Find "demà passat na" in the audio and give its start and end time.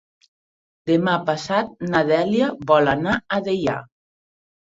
0.91-2.01